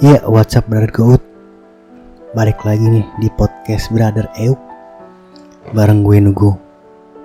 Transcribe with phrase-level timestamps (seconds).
[0.00, 1.20] Iya, WhatsApp Brother Goat.
[2.32, 4.56] Balik lagi nih di podcast Brother Euk
[5.76, 6.56] bareng gue Nugo.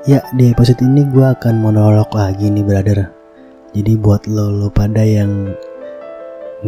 [0.03, 3.15] Ya, di episode ini gue akan monolog lagi nih, brother.
[3.71, 5.55] Jadi buat lo lo pada yang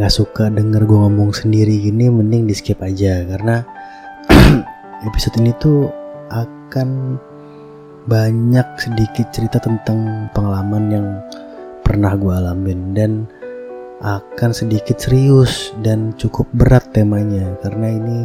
[0.00, 3.60] nggak suka denger gue ngomong sendiri gini, mending di skip aja karena
[5.12, 5.92] episode ini tuh
[6.32, 7.20] akan
[8.08, 11.06] banyak sedikit cerita tentang pengalaman yang
[11.84, 13.28] pernah gue alamin dan
[13.98, 18.18] akan sedikit serius dan cukup berat temanya karena ini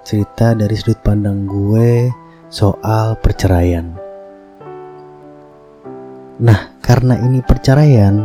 [0.00, 2.08] cerita dari sudut pandang gue
[2.48, 3.92] soal perceraian.
[6.38, 8.24] Nah, karena ini perceraian,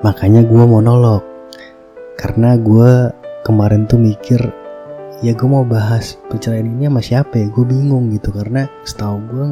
[0.00, 1.20] makanya gue monolog.
[2.16, 3.12] Karena gue
[3.44, 4.40] kemarin tuh mikir,
[5.20, 7.46] ya gue mau bahas perceraian ini sama siapa ya?
[7.52, 9.46] Gue bingung gitu karena setahu gue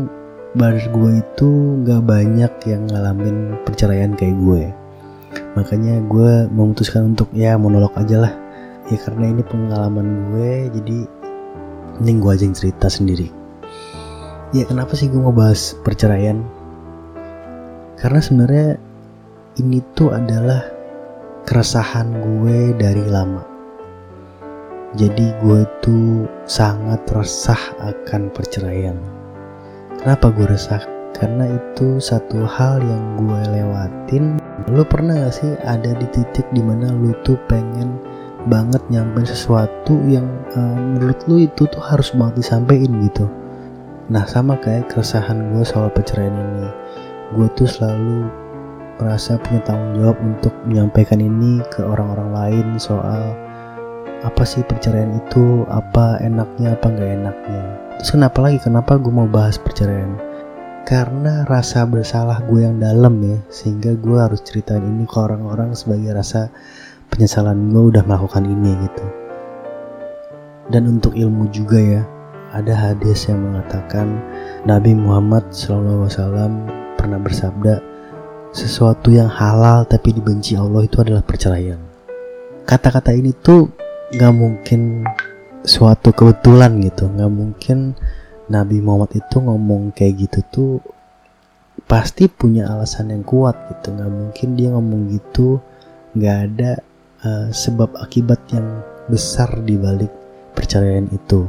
[0.56, 1.50] bar gue itu
[1.84, 4.85] gak banyak yang ngalamin perceraian kayak gue.
[5.54, 8.34] Makanya gue memutuskan untuk ya monolog aja lah.
[8.86, 10.98] Ya karena ini pengalaman gue, jadi
[11.98, 13.28] mending gue aja yang cerita sendiri.
[14.54, 16.44] Ya kenapa sih gue mau bahas perceraian?
[17.98, 18.68] Karena sebenarnya
[19.58, 20.62] ini tuh adalah
[21.48, 23.42] keresahan gue dari lama.
[24.94, 28.96] Jadi gue tuh sangat resah akan perceraian.
[29.98, 30.80] Kenapa gue resah?
[31.16, 34.36] Karena itu satu hal yang gue lewatin
[34.72, 38.00] lu pernah gak sih ada di titik di mana lu tuh pengen
[38.46, 43.26] banget nyampein sesuatu yang uh, menurut lu itu tuh harus banget disampaikan gitu
[44.06, 46.70] Nah sama kayak keresahan gue soal perceraian ini
[47.34, 48.30] Gue tuh selalu
[48.96, 53.34] merasa punya tanggung jawab untuk menyampaikan ini ke orang-orang lain soal
[54.24, 57.62] apa sih perceraian itu, apa enaknya, apa nggak enaknya.
[58.00, 60.16] Terus kenapa lagi, kenapa gue mau bahas perceraian?
[60.86, 66.14] Karena rasa bersalah gue yang dalam ya, sehingga gue harus ceritain ini ke orang-orang sebagai
[66.14, 66.46] rasa
[67.10, 69.04] penyesalan gue udah melakukan ini gitu.
[70.70, 72.02] Dan untuk ilmu juga ya,
[72.54, 74.22] ada hadis yang mengatakan
[74.62, 76.06] Nabi Muhammad SAW
[76.94, 77.82] pernah bersabda
[78.54, 81.82] sesuatu yang halal tapi dibenci Allah itu adalah perceraian.
[82.62, 83.74] Kata-kata ini tuh
[84.14, 85.02] gak mungkin
[85.66, 87.98] suatu kebetulan gitu, gak mungkin
[88.46, 90.72] Nabi Muhammad itu ngomong kayak gitu tuh
[91.86, 95.62] pasti punya alasan yang kuat gitu, gak mungkin dia ngomong gitu
[96.16, 96.72] gak ada
[97.22, 100.10] uh, sebab akibat yang besar di balik
[100.56, 101.46] perceraian itu.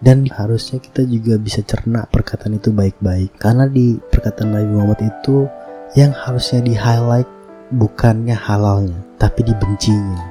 [0.00, 3.36] Dan harusnya kita juga bisa cerna perkataan itu baik-baik.
[3.36, 5.44] Karena di perkataan Nabi Muhammad itu
[5.92, 7.28] yang harusnya di highlight
[7.68, 10.24] bukannya halalnya tapi dibencinya.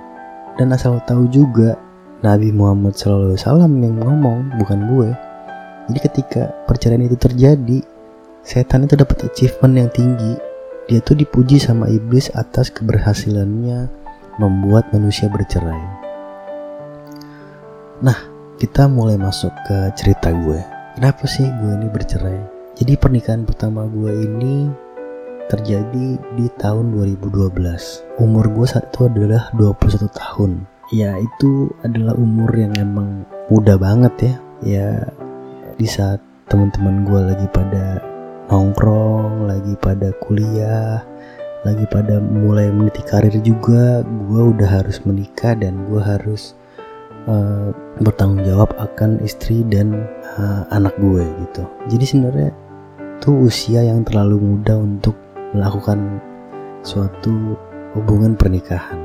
[0.57, 1.77] Dan asal tahu juga
[2.25, 5.09] Nabi Muhammad SAW yang ngomong bukan gue
[5.89, 7.81] jadi ketika perceraian itu terjadi
[8.45, 10.33] setan itu dapat achievement yang tinggi
[10.89, 13.89] dia tuh dipuji sama iblis atas keberhasilannya
[14.37, 15.83] membuat manusia bercerai
[17.99, 20.59] nah kita mulai masuk ke cerita gue.
[20.99, 22.39] Kenapa sih gue ini bercerai?
[22.75, 24.67] Jadi pernikahan pertama gue ini
[25.47, 27.55] terjadi di tahun 2012.
[28.19, 30.51] Umur gue saat itu adalah 21 tahun.
[30.91, 34.33] Ya itu adalah umur yang emang muda banget ya.
[34.59, 34.89] Ya
[35.79, 36.19] di saat
[36.51, 38.03] teman-teman gue lagi pada
[38.51, 40.99] nongkrong, lagi pada kuliah,
[41.63, 46.51] lagi pada mulai meniti karir juga, gue udah harus menikah dan gue harus
[47.31, 47.71] uh,
[48.03, 50.03] bertanggung jawab akan istri dan
[50.35, 51.63] uh, anak gue gitu.
[51.87, 52.51] Jadi sebenarnya
[53.15, 55.15] itu usia yang terlalu muda untuk
[55.55, 56.19] melakukan
[56.83, 57.55] suatu
[57.95, 58.99] hubungan pernikahan.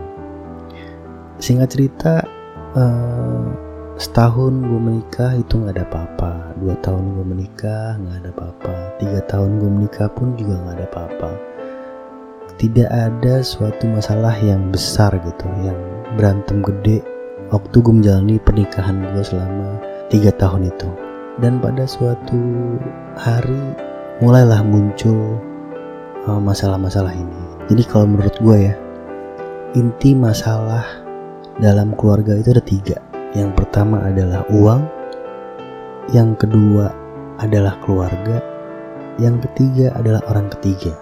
[1.39, 2.23] Singkat cerita
[2.75, 3.64] uh,
[3.95, 6.33] setahun gue menikah itu nggak ada apa-apa.
[6.59, 8.75] Dua tahun gue menikah nggak ada apa-apa.
[8.99, 11.31] Tiga tahun gue menikah pun juga nggak ada apa-apa.
[12.59, 15.79] Tidak ada suatu masalah yang besar gitu yang
[16.19, 17.03] berantem gede
[17.55, 19.79] waktu gue menjalani pernikahan gue selama
[20.11, 20.91] tiga tahun itu.
[21.39, 22.39] Dan pada suatu
[23.19, 23.75] hari
[24.23, 25.39] mulailah muncul
[26.27, 27.43] uh, masalah-masalah ini.
[27.71, 28.75] Jadi kalau menurut gue ya
[29.75, 30.83] inti masalah
[31.59, 34.83] dalam keluarga itu ada tiga yang pertama adalah uang.
[36.15, 36.95] Yang kedua
[37.43, 38.41] adalah keluarga.
[39.19, 40.95] Yang ketiga adalah orang ketiga.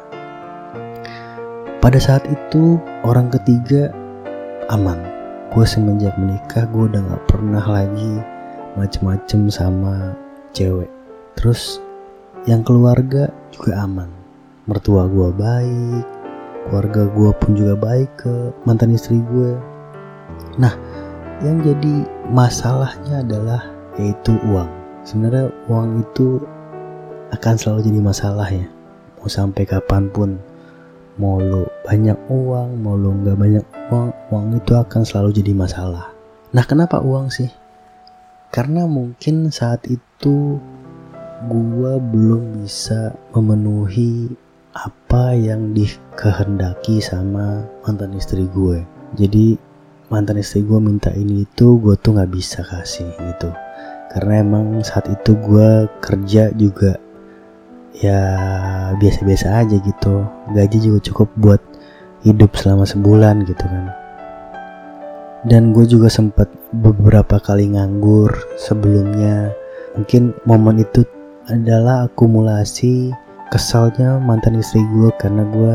[1.78, 3.92] Pada saat itu orang ketiga
[4.72, 4.98] aman.
[5.52, 8.18] Gue semenjak menikah gue udah gak pernah lagi
[8.80, 10.16] macem-macem sama
[10.56, 10.88] cewek.
[11.36, 11.78] Terus
[12.48, 14.08] yang keluarga juga aman.
[14.64, 16.22] Mertua gue baik
[16.68, 19.58] keluarga gue pun juga baik ke mantan istri gue
[20.60, 20.74] nah
[21.42, 23.62] yang jadi masalahnya adalah
[23.98, 24.70] yaitu uang
[25.02, 26.42] sebenarnya uang itu
[27.34, 28.66] akan selalu jadi masalah ya
[29.18, 30.38] mau sampai kapan pun
[31.20, 36.12] mau lo banyak uang mau lo nggak banyak uang uang itu akan selalu jadi masalah
[36.52, 37.48] Nah kenapa uang sih?
[38.52, 40.60] Karena mungkin saat itu
[41.48, 44.28] gue belum bisa memenuhi
[44.76, 48.84] apa yang dikehendaki sama mantan istri gue.
[49.16, 49.56] Jadi
[50.12, 53.48] mantan istri gue minta ini itu gue tuh nggak bisa kasih gitu.
[54.12, 57.00] Karena emang saat itu gue kerja juga
[57.96, 58.20] ya
[59.00, 60.28] biasa-biasa aja gitu.
[60.52, 61.62] Gaji juga cukup buat
[62.22, 64.02] hidup selama sebulan gitu kan
[65.42, 69.50] dan gue juga sempat beberapa kali nganggur sebelumnya
[69.98, 71.02] mungkin momen itu
[71.50, 73.10] adalah akumulasi
[73.50, 75.74] kesalnya mantan istri gue karena gue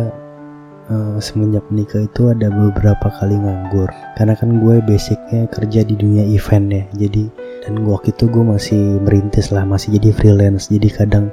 [0.92, 3.90] uh, semenjak menikah itu ada beberapa kali nganggur.
[4.16, 6.84] Karena kan gue basicnya kerja di dunia event ya.
[7.08, 7.24] Jadi
[7.68, 10.72] dan waktu itu gue masih merintis lah masih jadi freelance.
[10.72, 11.32] Jadi kadang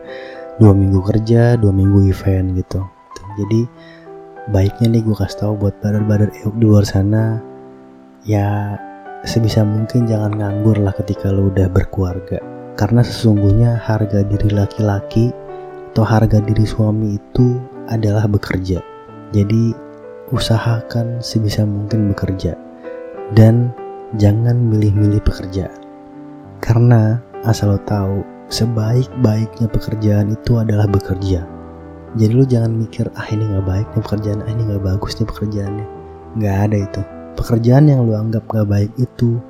[0.59, 2.83] dua minggu kerja dua minggu event gitu.
[3.35, 3.67] Jadi
[4.51, 7.41] baiknya nih gue kasih tahu buat badar-badar di luar sana
[8.29, 8.77] ya
[9.25, 12.39] sebisa mungkin jangan nganggur lah ketika lo udah berkeluarga.
[12.75, 15.31] Karena sesungguhnya harga diri laki-laki
[15.95, 18.94] atau harga diri suami itu adalah bekerja
[19.35, 19.75] jadi
[20.31, 22.55] usahakan sebisa mungkin bekerja.
[23.35, 23.75] Dan
[24.15, 25.75] jangan milih-milih pekerjaan
[26.63, 31.43] karena asal lo tahu sebaik-baiknya pekerjaan itu adalah bekerja.
[32.15, 35.27] Jadi lo jangan mikir ah ini nggak baik nih pekerjaan ah ini nggak bagus nih
[35.27, 35.87] pekerjaannya.
[36.39, 37.03] Nggak ada itu.
[37.35, 39.43] Pekerjaan yang lu anggap gak baik itu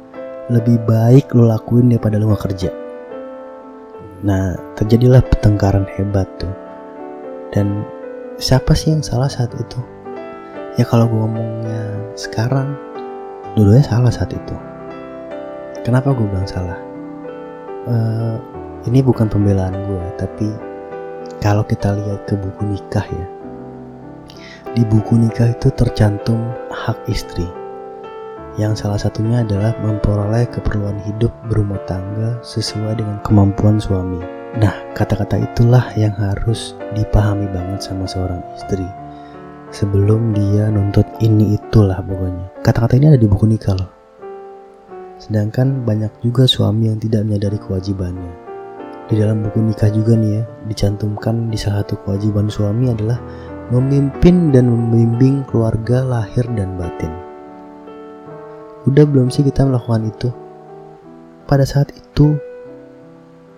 [0.48, 2.72] lebih baik lu lakuin daripada lu gak kerja.
[4.25, 6.48] Nah, terjadilah pertengkaran hebat tuh.
[7.52, 7.84] Dan
[8.38, 9.81] siapa sih yang salah saat itu?
[10.75, 11.82] Ya kalau gue ngomongnya
[12.19, 12.75] sekarang,
[13.54, 14.56] dua salah saat itu.
[15.86, 16.78] Kenapa gue bilang salah?
[17.84, 18.40] Uh,
[18.88, 20.48] ini bukan pembelaan gue, tapi
[21.38, 23.26] kalau kita lihat ke buku nikah ya,
[24.72, 26.40] di buku nikah itu tercantum
[26.72, 27.46] hak istri
[28.54, 34.44] yang salah satunya adalah memperoleh keperluan hidup berumah tangga sesuai dengan kemampuan suami.
[34.54, 38.86] Nah, kata-kata itulah yang harus dipahami banget sama seorang istri
[39.74, 42.46] sebelum dia nuntut ini itulah pokoknya.
[42.62, 43.90] Kata-kata ini ada di buku nikah loh.
[45.18, 48.32] Sedangkan banyak juga suami yang tidak menyadari kewajibannya.
[49.10, 53.18] Di dalam buku nikah juga nih ya, dicantumkan di salah satu kewajiban suami adalah
[53.74, 57.10] memimpin dan membimbing keluarga lahir dan batin.
[58.86, 60.28] Udah belum sih kita melakukan itu?
[61.44, 62.38] Pada saat itu,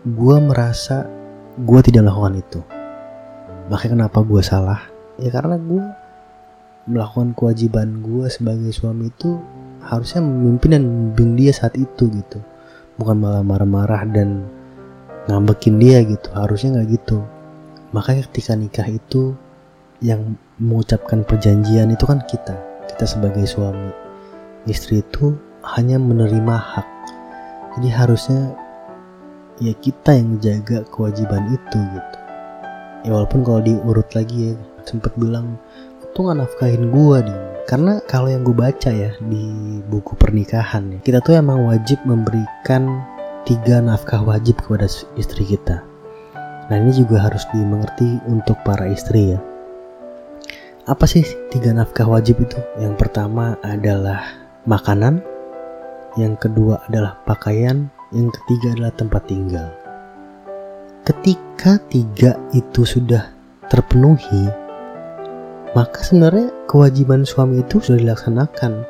[0.07, 1.11] gue merasa
[1.59, 2.61] gue tidak melakukan itu.
[3.67, 4.81] Makanya kenapa gue salah?
[5.19, 5.83] Ya karena gue
[6.87, 9.43] melakukan kewajiban gue sebagai suami itu
[9.83, 12.39] harusnya memimpin dan membimbing dia saat itu gitu.
[13.03, 14.47] Bukan malah marah-marah dan
[15.27, 16.31] ngambekin dia gitu.
[16.31, 17.27] Harusnya nggak gitu.
[17.91, 19.35] Makanya ketika nikah itu
[19.99, 22.55] yang mengucapkan perjanjian itu kan kita.
[22.87, 23.91] Kita sebagai suami
[24.71, 25.35] istri itu
[25.67, 26.89] hanya menerima hak.
[27.75, 28.66] Jadi harusnya
[29.61, 32.19] ya kita yang menjaga kewajiban itu gitu.
[33.07, 35.59] Ya walaupun kalau diurut lagi ya sempat bilang
[36.17, 37.41] tuh nggak nafkahin gua nih.
[37.67, 39.43] Karena kalau yang gue baca ya di
[39.91, 43.03] buku pernikahan ya, kita tuh emang wajib memberikan
[43.43, 44.87] tiga nafkah wajib kepada
[45.19, 45.83] istri kita.
[46.71, 49.43] Nah ini juga harus dimengerti untuk para istri ya.
[50.87, 52.55] Apa sih tiga nafkah wajib itu?
[52.79, 54.23] Yang pertama adalah
[54.63, 55.19] makanan,
[56.15, 59.69] yang kedua adalah pakaian, yang ketiga adalah tempat tinggal.
[61.07, 63.31] Ketika tiga itu sudah
[63.71, 64.51] terpenuhi,
[65.75, 68.83] maka sebenarnya kewajiban suami itu sudah dilaksanakan.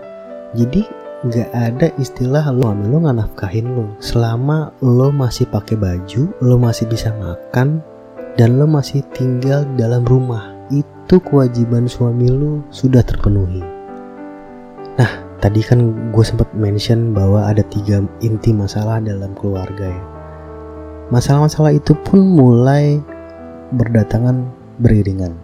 [0.57, 0.85] Jadi
[1.27, 6.57] nggak ada istilah lo suami lo nggak nafkahin lo selama lo masih pakai baju, lo
[6.57, 7.81] masih bisa makan,
[8.41, 10.57] dan lo masih tinggal dalam rumah.
[10.73, 13.76] Itu kewajiban suami lo sudah terpenuhi.
[15.37, 20.05] Tadi kan gue sempat mention bahwa ada tiga inti masalah dalam keluarga ya.
[21.13, 22.99] Masalah-masalah itu pun mulai
[23.77, 24.49] berdatangan
[24.81, 25.37] beriringan.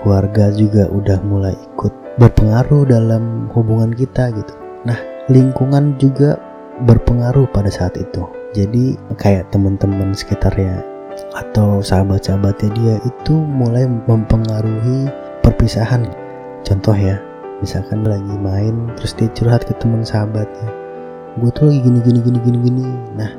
[0.00, 4.54] Keluarga juga udah mulai ikut berpengaruh dalam hubungan kita gitu.
[4.86, 6.38] Nah, lingkungan juga
[6.86, 8.22] berpengaruh pada saat itu.
[8.54, 10.82] Jadi kayak teman-teman sekitarnya
[11.34, 15.10] atau sahabat-sahabatnya dia itu mulai mempengaruhi
[15.42, 16.06] perpisahan.
[16.62, 17.18] Contoh ya,
[17.64, 20.68] misalkan lagi main terus dia curhat ke teman sahabatnya.
[21.40, 22.86] Gue tuh lagi gini gini gini gini gini.
[23.16, 23.32] Nah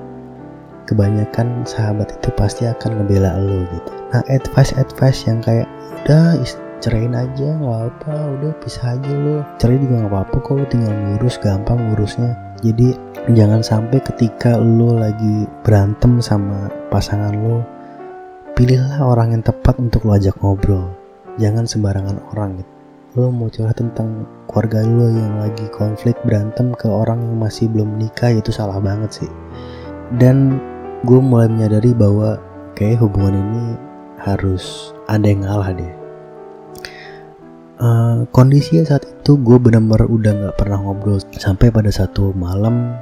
[0.90, 3.92] kebanyakan sahabat itu pasti akan ngebela lo gitu.
[4.10, 5.70] Nah advice advice yang kayak
[6.04, 6.42] udah
[6.82, 9.46] cerain aja nggak apa udah pisah aja lo.
[9.62, 12.34] Cerai juga nggak apa-apa kok lo tinggal ngurus gampang ngurusnya.
[12.66, 12.98] Jadi
[13.30, 17.62] jangan sampai ketika lo lagi berantem sama pasangan lo
[18.58, 20.90] pilihlah orang yang tepat untuk lo ajak ngobrol.
[21.38, 22.75] Jangan sembarangan orang gitu
[23.16, 27.96] lo mau curhat tentang keluarga lo yang lagi konflik berantem ke orang yang masih belum
[27.96, 29.32] menikah itu salah banget sih.
[30.20, 30.60] Dan
[31.08, 32.36] gue mulai menyadari bahwa
[32.76, 33.66] kayak hubungan ini
[34.20, 35.94] harus ada yang ngalah deh.
[37.76, 41.24] Uh, kondisinya saat itu gue benar-benar udah nggak pernah ngobrol.
[41.40, 43.00] Sampai pada satu malam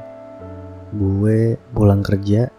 [0.94, 2.54] gue pulang kerja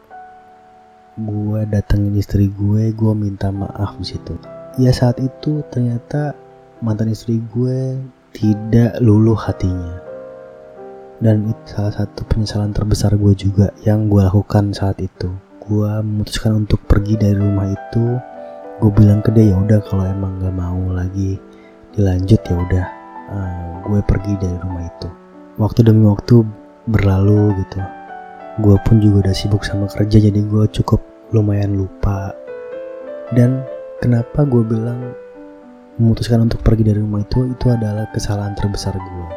[1.15, 4.35] gue datengin istri gue gue minta maaf di situ.
[4.75, 6.35] Ya saat itu ternyata
[6.85, 7.97] mantan istri gue
[8.37, 9.97] tidak luluh hatinya.
[11.17, 15.33] Dan itu salah satu penyesalan terbesar gue juga yang gue lakukan saat itu.
[15.65, 18.21] Gue memutuskan untuk pergi dari rumah itu.
[18.85, 21.41] Gue bilang ke dia ya udah kalau emang gak mau lagi
[21.97, 22.87] dilanjut ya udah
[23.33, 25.09] uh, gue pergi dari rumah itu.
[25.57, 26.45] Waktu demi waktu
[26.85, 27.81] berlalu gitu.
[28.61, 31.01] Gue pun juga udah sibuk sama kerja jadi gue cukup
[31.33, 32.37] lumayan lupa.
[33.33, 33.65] Dan
[34.05, 35.24] kenapa gue bilang
[36.01, 39.29] memutuskan untuk pergi dari rumah itu itu adalah kesalahan terbesar gue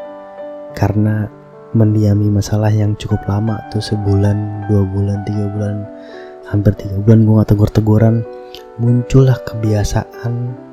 [0.74, 1.30] karena
[1.76, 5.76] mendiami masalah yang cukup lama tuh sebulan dua bulan tiga bulan
[6.48, 8.16] hampir tiga bulan gue gak tegur-teguran
[8.80, 10.66] muncullah kebiasaan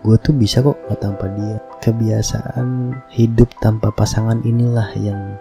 [0.00, 1.60] gue tuh bisa kok gak tanpa dia.
[1.80, 5.36] Kebiasaan hidup tanpa pasangan inilah yang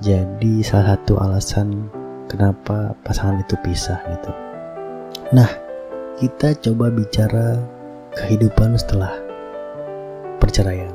[0.00, 1.88] jadi salah satu alasan
[2.28, 4.32] kenapa pasangan itu pisah gitu.
[5.36, 5.48] Nah
[6.16, 7.60] kita coba bicara
[8.16, 9.12] kehidupan setelah
[10.50, 10.90] perceraian.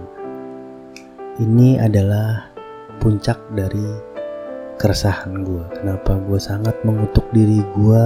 [1.39, 2.51] Ini adalah
[2.99, 3.87] puncak dari
[4.75, 5.63] keresahan gue.
[5.79, 8.05] Kenapa gue sangat mengutuk diri gue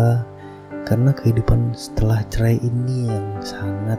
[0.85, 3.97] karena kehidupan setelah cerai ini yang sangat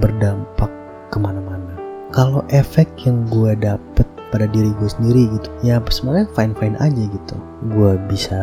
[0.00, 0.72] berdampak
[1.12, 1.76] ke mana-mana.
[2.16, 7.06] Kalau efek yang gue dapet pada diri gue sendiri gitu ya sebenarnya fine fine aja
[7.06, 7.38] gitu
[7.70, 8.42] gue bisa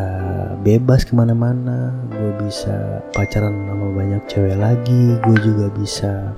[0.64, 6.32] bebas ke mana-mana gue bisa pacaran sama banyak cewek lagi gue juga bisa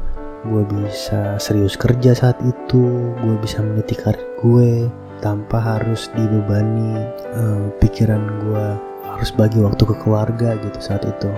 [0.45, 4.89] gue bisa serius kerja saat itu gue bisa meniti karir gue
[5.25, 7.01] tanpa harus dibebani
[7.33, 8.67] uh, pikiran gue
[9.09, 11.31] harus bagi waktu ke keluarga gitu saat itu.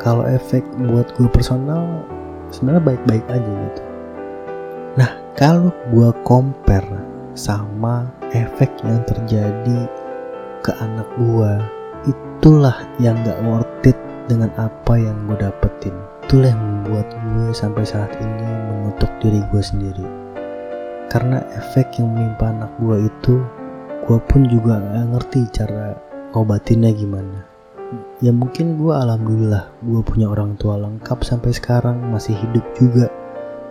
[0.00, 2.06] Kalau efek buat gue personal
[2.48, 3.82] sebenarnya baik-baik aja gitu.
[4.96, 6.88] Nah kalau gue compare
[7.36, 9.84] sama efek yang terjadi
[10.64, 11.52] ke anak gue
[12.08, 15.92] itulah yang gak worth it dengan apa yang gue dapetin
[16.30, 20.06] itulah yang membuat gue sampai saat ini mengutuk diri gue sendiri.
[21.10, 23.42] Karena efek yang menimpa anak gue itu
[24.06, 25.98] gue pun juga gak ngerti cara
[26.30, 27.50] ngobatinnya gimana.
[28.22, 33.10] Ya mungkin gue alhamdulillah gue punya orang tua lengkap sampai sekarang masih hidup juga.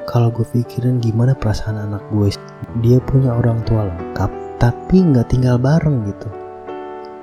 [0.03, 2.27] Kalau gue pikirin gimana perasaan anak gue
[2.83, 6.27] dia punya orang tua lengkap tapi nggak tinggal bareng gitu.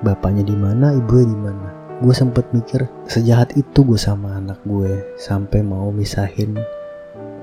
[0.01, 5.17] Bapaknya di mana ibunya di mana gue sempet mikir sejahat itu gue sama anak gue
[5.17, 6.53] sampai mau misahin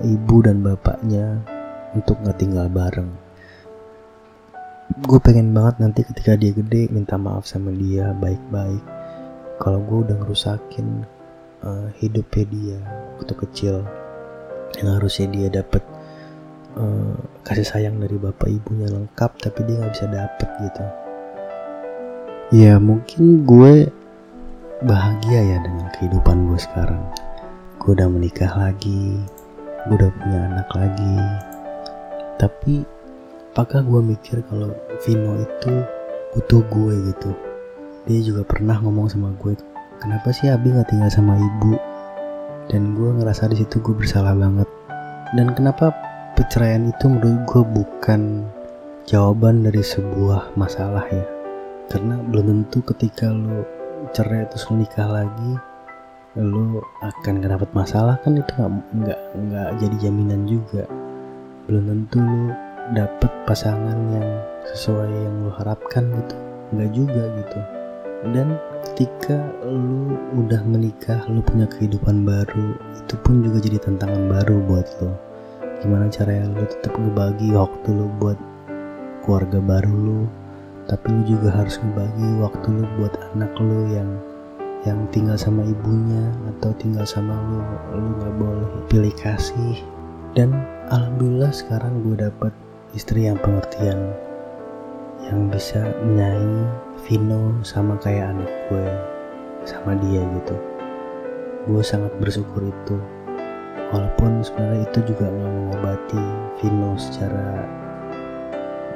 [0.05, 1.41] ibu dan bapaknya
[1.97, 3.09] untuk nggak tinggal bareng.
[5.09, 8.83] Gue pengen banget nanti ketika dia gede minta maaf sama dia baik-baik.
[9.57, 11.01] Kalau gue udah ngerusakin
[11.65, 12.79] uh, hidupnya dia
[13.17, 13.81] waktu kecil
[14.77, 15.81] yang harusnya dia dapet
[16.77, 20.83] uh, kasih sayang dari bapak ibunya lengkap tapi dia nggak bisa dapet gitu.
[22.53, 24.02] Ya mungkin gue
[24.83, 27.03] bahagia ya dengan kehidupan gue sekarang.
[27.79, 29.19] Gue udah menikah lagi
[29.83, 31.15] gue udah punya anak lagi.
[32.39, 32.87] Tapi
[33.51, 34.71] apakah gue mikir kalau
[35.03, 35.73] Vino itu
[36.31, 37.31] butuh gue gitu?
[38.07, 39.59] Dia juga pernah ngomong sama gue
[39.99, 41.75] kenapa sih Abi nggak tinggal sama ibu?
[42.71, 44.67] Dan gue ngerasa di situ gue bersalah banget.
[45.35, 45.91] Dan kenapa
[46.39, 48.47] perceraian itu menurut gue bukan
[49.03, 51.27] jawaban dari sebuah masalah ya?
[51.91, 53.67] Karena belum tentu ketika lo
[54.13, 55.53] cerai terus lu nikah lagi
[56.33, 58.53] lu akan dapat masalah kan itu
[58.97, 60.89] nggak nggak jadi jaminan juga.
[61.69, 62.49] Belum tentu lu
[62.97, 64.29] dapet pasangan yang
[64.73, 66.35] sesuai yang lu harapkan gitu.
[66.73, 67.59] Nggak juga gitu.
[68.33, 68.57] Dan
[68.93, 74.87] ketika lu udah menikah lu punya kehidupan baru itu pun juga jadi tantangan baru buat
[75.01, 75.11] lo
[75.83, 78.39] gimana caranya lu tetap ngebagi waktu lu buat
[79.27, 80.19] keluarga baru lu
[80.87, 84.09] tapi lu juga harus ngebagi waktu lu buat anak lu yang
[84.83, 87.63] yang tinggal sama ibunya atau tinggal sama lu
[87.95, 89.79] lu nggak boleh pilih kasih.
[90.35, 90.51] Dan
[90.91, 92.51] alhamdulillah sekarang gue dapet
[92.91, 94.11] istri yang pengertian
[95.23, 96.67] yang bisa menyayangi
[97.07, 98.87] Vino sama kayak anak gue
[99.63, 100.55] sama dia gitu.
[101.69, 102.97] Gue sangat bersyukur itu.
[103.93, 106.23] Walaupun sebenarnya itu juga nggak mengobati
[106.59, 107.63] Vino secara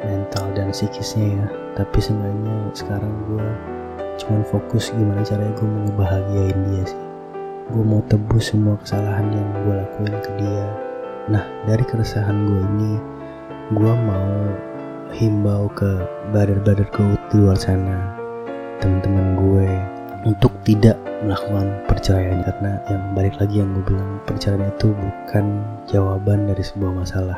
[0.04, 1.48] mental dan psikisnya ya
[1.78, 3.48] tapi seenggaknya sekarang gue
[4.18, 7.04] cuman fokus gimana caranya gue mau ngebahagiain dia sih.
[7.70, 10.66] Gue mau tebus semua kesalahan yang gue lakuin ke dia.
[11.30, 12.92] Nah dari keresahan gue ini
[13.78, 14.34] gue mau
[15.14, 16.02] himbau ke
[16.34, 18.18] badar-badar goat di luar sana
[18.82, 19.68] teman-teman gue
[20.26, 22.42] untuk tidak melakukan perceraian.
[22.42, 25.46] Karena yang balik lagi yang gue bilang perceraian itu bukan
[25.86, 27.38] jawaban dari sebuah masalah.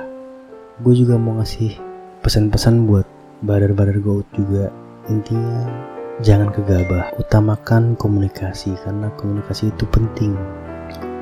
[0.80, 1.76] Gue juga mau ngasih
[2.24, 4.68] pesan-pesan buat badar-badar goat juga.
[5.08, 5.68] Intinya
[6.20, 7.16] jangan gegabah.
[7.16, 10.36] Utamakan komunikasi karena komunikasi itu penting.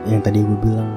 [0.10, 0.92] Yang tadi gue bilang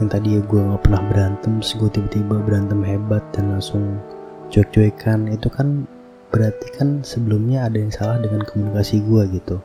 [0.00, 4.00] yang tadi gue nggak pernah berantem terus gue tiba-tiba berantem hebat dan langsung
[4.48, 5.84] cuek-cuekan itu kan
[6.32, 9.56] berarti kan sebelumnya ada yang salah dengan komunikasi gue gitu.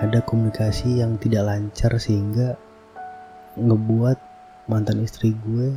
[0.00, 2.56] Ada komunikasi yang tidak lancar sehingga
[3.60, 4.18] ngebuat
[4.72, 5.76] mantan istri gue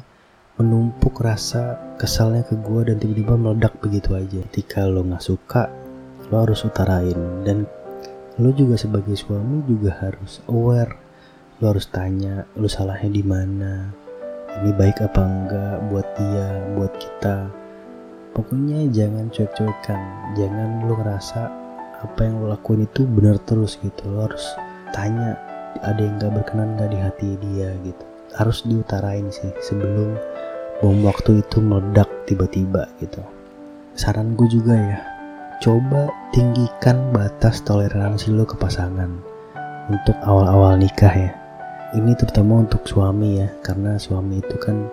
[0.55, 4.39] menumpuk rasa kesalnya ke gue dan tiba-tiba meledak begitu aja.
[4.47, 5.67] Ketika lo nggak suka
[6.31, 7.43] lo harus utarain.
[7.43, 7.67] Dan
[8.39, 10.95] lo juga sebagai suami juga harus aware.
[11.59, 13.91] Lu harus tanya lu salahnya di mana?
[14.55, 16.47] Ini baik apa enggak buat dia
[16.79, 17.51] buat kita?
[18.31, 19.99] Pokoknya jangan cuek-cuekan.
[20.39, 21.41] Jangan lu ngerasa
[21.99, 24.07] apa yang lu lakuin itu benar terus gitu.
[24.07, 24.43] Lu harus
[24.95, 25.35] tanya
[25.83, 30.15] ada yang gak berkenan gak di hati dia gitu harus diutarain sih sebelum
[30.83, 33.23] bom waktu itu meledak tiba-tiba gitu.
[33.95, 34.99] Saran gue juga ya
[35.63, 39.09] coba tinggikan batas toleransi lo ke pasangan
[39.87, 41.31] untuk awal-awal nikah ya.
[41.95, 44.91] Ini terutama untuk suami ya karena suami itu kan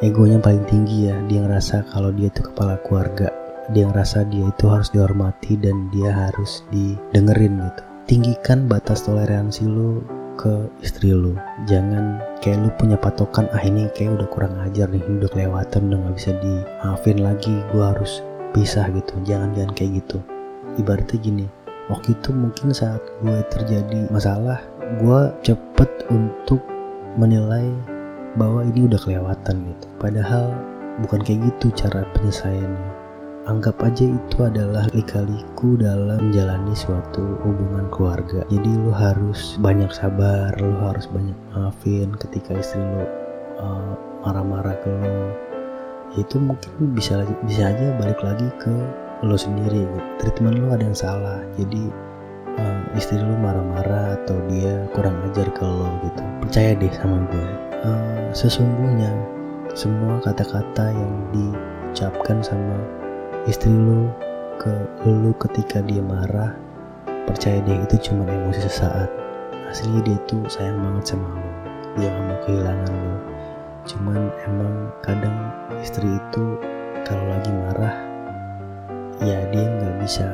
[0.00, 1.16] egonya paling tinggi ya.
[1.28, 3.28] Dia ngerasa kalau dia itu kepala keluarga
[3.68, 7.82] dia ngerasa dia itu harus dihormati dan dia harus didengerin gitu.
[8.08, 10.00] Tinggikan batas toleransi lu
[10.38, 11.34] ke istri lu.
[11.66, 15.98] Jangan kayak lu punya patokan ah ini kayak udah kurang ajar nih udah kelewatan udah
[16.06, 18.22] gak bisa dimaafin lagi gua harus
[18.54, 19.18] pisah gitu.
[19.26, 20.22] Jangan jangan kayak gitu.
[20.78, 21.46] Ibaratnya gini
[21.88, 24.60] waktu itu mungkin saat gue terjadi masalah
[25.00, 26.60] gue cepet untuk
[27.16, 27.66] menilai
[28.36, 29.86] bahwa ini udah kelewatan gitu.
[29.98, 30.54] Padahal
[31.02, 33.07] bukan kayak gitu cara penyelesaiannya
[33.48, 38.44] anggap aja itu adalah lika-liku dalam menjalani suatu hubungan keluarga.
[38.52, 43.08] Jadi lu harus banyak sabar lu harus banyak maafin ketika istri lu
[43.56, 45.32] uh, marah-marah ke lu.
[46.20, 48.74] Itu mungkin bisa bisa aja balik lagi ke
[49.24, 50.08] lo sendiri gitu.
[50.20, 51.88] treatment lo ada yang salah jadi
[52.60, 56.22] uh, istri lu marah-marah atau dia kurang ajar ke lo gitu.
[56.44, 57.48] Percaya deh sama gue.
[57.80, 59.08] Uh, sesungguhnya
[59.72, 62.97] semua kata-kata yang diucapkan sama
[63.48, 64.12] istri lu
[64.60, 64.68] ke
[65.08, 66.52] lu ketika dia marah
[67.24, 69.08] percaya deh itu cuma emosi sesaat.
[69.72, 71.48] Asli dia tuh sayang banget sama lo
[71.96, 73.16] dia gak mau kehilangan lo
[73.88, 75.36] cuman emang kadang
[75.80, 76.44] istri itu
[77.08, 77.96] kalau lagi marah
[79.24, 80.28] ya dia nggak bisa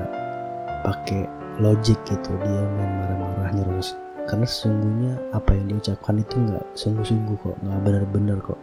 [0.83, 1.31] pakai
[1.62, 2.35] logik gitu.
[2.42, 3.94] Dia main marah-marah nyerus
[4.27, 7.57] karena sesungguhnya apa yang diucapkan itu nggak sungguh-sungguh kok.
[7.62, 8.61] Nggak benar-benar kok.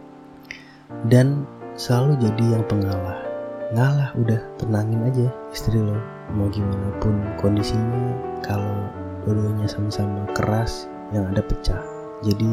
[1.08, 3.31] Dan selalu jadi yang pengalah
[3.72, 5.96] ngalah udah tenangin aja istri lo.
[6.36, 8.12] Mau gimana pun kondisinya
[8.44, 8.84] kalau
[9.24, 11.80] dua-duanya sama-sama keras yang ada pecah.
[12.20, 12.52] Jadi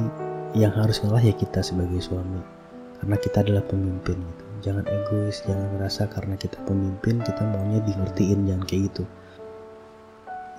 [0.55, 2.39] yang harus ngalah ya kita sebagai suami.
[3.03, 4.43] Karena kita adalah pemimpin gitu.
[4.59, 9.03] Jangan egois jangan ngerasa karena kita pemimpin kita maunya di ngertiin jangan kayak gitu.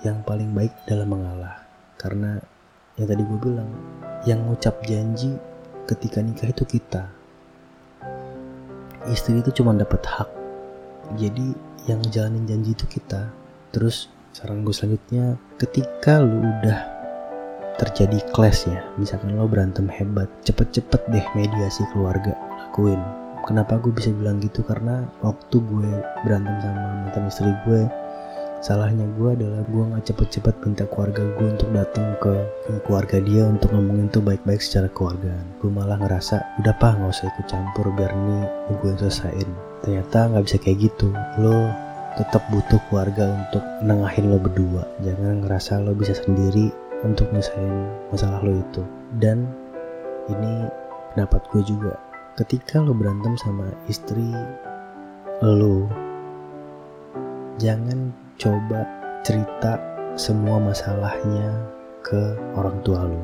[0.05, 1.65] Yang paling baik dalam mengalah.
[1.97, 2.37] Karena
[3.01, 3.69] yang tadi gue bilang
[4.29, 5.33] yang ngucap janji
[5.89, 7.09] ketika nikah itu kita.
[9.09, 10.40] Istri itu cuma dapat hak
[11.17, 11.47] jadi
[11.89, 13.31] yang jalanin janji itu kita.
[13.71, 16.79] Terus saran gue selanjutnya ketika lu udah
[17.79, 22.99] terjadi clash ya misalkan lo berantem hebat cepet-cepet deh mediasi keluarga lakuin.
[23.41, 24.61] Kenapa gue bisa bilang gitu?
[24.61, 27.89] Karena waktu gue berantem sama mantan istri gue
[28.61, 32.33] salahnya gue adalah gue nggak cepet-cepet minta keluarga gue untuk datang ke,
[32.85, 37.27] keluarga dia untuk ngomongin tuh baik-baik secara keluargaan gue malah ngerasa udah pak nggak usah
[37.33, 41.09] ikut campur biar nih gue yang selesaiin ternyata nggak bisa kayak gitu.
[41.41, 41.73] Lo
[42.15, 44.85] tetap butuh keluarga untuk nengahin lo berdua.
[45.01, 46.69] Jangan ngerasa lo bisa sendiri
[47.01, 48.83] untuk nyelesain masalah lo itu.
[49.17, 49.49] Dan
[50.29, 50.69] ini
[51.13, 51.97] pendapat gue juga.
[52.37, 54.31] Ketika lo berantem sama istri
[55.41, 55.89] lo
[57.57, 58.81] jangan coba
[59.21, 59.77] cerita
[60.17, 61.61] semua masalahnya
[62.01, 63.21] ke orang tua lu.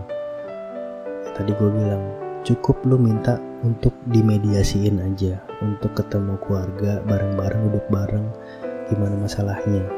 [1.25, 2.05] Ya, tadi gue bilang
[2.45, 8.29] cukup lu minta untuk dimediasiin aja, untuk ketemu keluarga bareng-bareng duduk bareng
[8.93, 9.89] gimana masalahnya.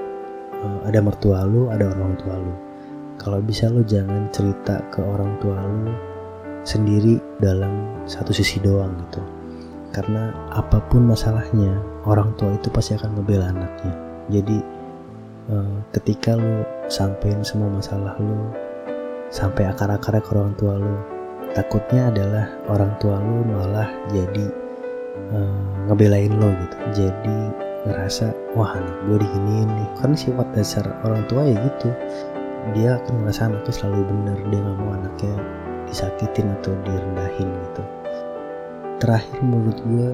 [0.64, 2.56] Uh, ada mertua lu, ada orang tua lu.
[3.20, 5.92] Kalau bisa lu jangan cerita ke orang tua lu
[6.64, 9.20] sendiri dalam satu sisi doang gitu.
[9.92, 11.76] Karena apa pun masalahnya,
[12.08, 13.94] orang tua itu pasti akan ngebela anaknya.
[14.32, 14.79] Jadi
[15.50, 16.62] Eh, ketika lo
[16.94, 18.54] sampein semua masalah lo
[19.34, 20.94] sampai akar-akarnya ke orang tua lo
[21.58, 24.46] takutnya adalah orang tua lo malah jadi
[25.34, 26.78] uh, ngebelain lo gitu.
[27.02, 27.38] Jadi
[27.90, 29.90] ngerasa wah anak gue diginiin nih.
[29.98, 31.90] Kan sifat dasar orang tua ya gitu.
[32.78, 35.34] Dia akan ngerasa anaknya selalu benar dia nggak mau anaknya
[35.90, 37.84] disakitin atau direndahin gitu.
[39.02, 40.14] Terakhir menurut gue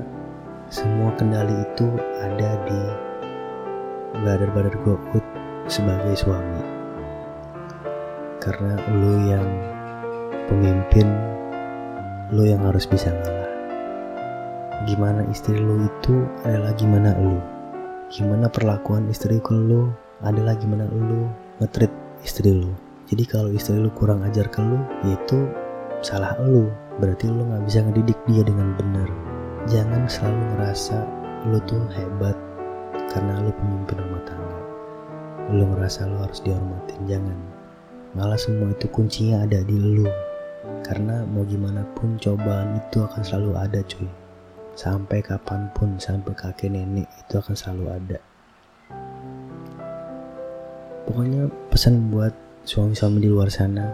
[0.71, 1.91] semua kendali itu
[2.23, 3.04] ada di
[4.23, 4.95] badar-badar gue
[5.67, 6.61] sebagai suami.
[8.39, 9.49] Karena lo yang
[10.47, 11.07] pemimpin
[12.31, 13.51] lo yang harus bisa ngalah.
[14.85, 17.55] Gimana istri lo itu adalah gimana lo
[18.05, 19.89] gimana perlakuan istri ke lo
[20.21, 21.25] adalah gimana lo
[21.57, 21.89] ngetrit
[22.21, 22.69] istri lo
[23.09, 25.49] jadi kalau istri lo kurang ajar ke lo yaitu
[26.05, 26.69] salah lo
[27.01, 29.09] berarti lo nggak bisa ngedidik dia dengan benar.
[29.65, 30.97] Jangan selalu ngerasa
[31.49, 32.37] lo tuh hebat
[33.15, 34.59] karena lo pemimpin rumah tangga.
[35.55, 37.39] Lo ngerasa lo harus dihormatin jangan.
[38.11, 40.11] Malah semua itu kuncinya ada di lo
[40.83, 44.11] karena mau gimana pun cobaan itu akan selalu ada cuy.
[44.75, 48.19] Sampai kapan pun sampai kakek nenek itu akan selalu ada.
[51.07, 52.35] Pokoknya pesan buat
[52.67, 53.87] suami-suami di luar sana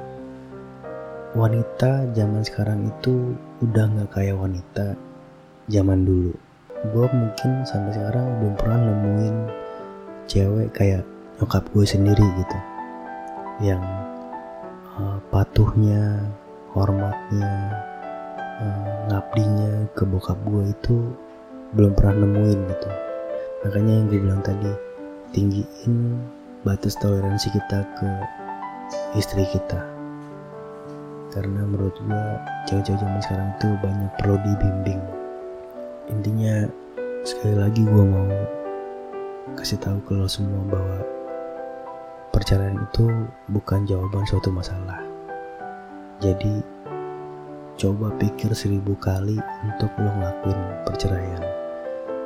[1.38, 5.00] wanita zaman sekarang itu udah nggak kayak wanita
[5.70, 6.36] zaman dulu
[6.82, 9.36] gue mungkin sampai sekarang belum pernah nemuin
[10.26, 11.06] cewek kayak
[11.38, 12.58] nyokap gue sendiri gitu.
[13.62, 13.86] Yang
[14.98, 16.26] uh, patuhnya
[16.74, 17.52] hormatnya
[18.66, 20.98] uh, ngabdinya ke bokap gue itu
[21.78, 22.90] belum pernah nemuin gitu.
[23.62, 24.72] Makanya yang gue bilang tadi
[25.38, 26.18] tinggiin
[26.66, 28.10] batas toleransi kita ke
[29.14, 29.86] istri kita.
[31.30, 32.24] Karena menurut gue
[32.66, 35.21] cewek-cewek zaman sekarang itu banyak perlu dibimbing
[36.12, 36.68] intinya
[37.24, 38.28] sekali lagi gue mau
[39.56, 41.00] kasih tahu ke lo semua bahwa
[42.36, 43.08] perceraian itu
[43.52, 45.00] bukan jawaban suatu masalah.
[46.20, 46.62] Jadi
[47.80, 51.44] coba pikir seribu kali untuk lo ngelakuin perceraian.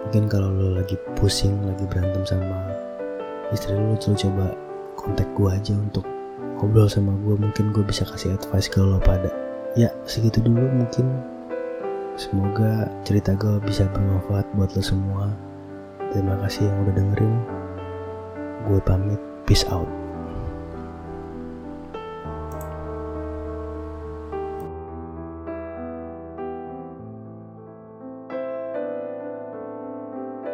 [0.05, 2.73] Mungkin kalau lo lagi pusing lagi berantem sama
[3.53, 4.47] istri lo lo coba
[4.97, 6.05] kontak gue aja untuk
[6.57, 9.29] ngobrol sama gue mungkin gue bisa kasih advice ke lo pada
[9.77, 11.34] ya segitu dulu mungkin
[12.15, 15.27] Semoga cerita gue bisa bermanfaat buat lo semua.
[16.15, 17.35] Terima kasih yang udah dengerin.
[18.71, 19.19] Gue pamit.
[19.43, 20.04] Peace out.